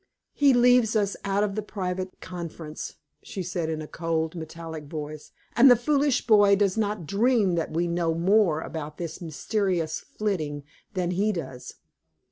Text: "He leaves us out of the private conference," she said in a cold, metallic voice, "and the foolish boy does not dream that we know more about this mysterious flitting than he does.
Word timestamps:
"He 0.33 0.51
leaves 0.51 0.95
us 0.95 1.15
out 1.23 1.43
of 1.43 1.53
the 1.53 1.61
private 1.61 2.19
conference," 2.21 2.95
she 3.21 3.43
said 3.43 3.69
in 3.69 3.83
a 3.83 3.87
cold, 3.87 4.33
metallic 4.33 4.85
voice, 4.85 5.31
"and 5.55 5.69
the 5.69 5.75
foolish 5.75 6.25
boy 6.25 6.55
does 6.55 6.75
not 6.75 7.05
dream 7.05 7.53
that 7.53 7.69
we 7.71 7.85
know 7.87 8.15
more 8.15 8.61
about 8.61 8.97
this 8.97 9.21
mysterious 9.21 9.99
flitting 9.99 10.63
than 10.95 11.11
he 11.11 11.31
does. 11.31 11.75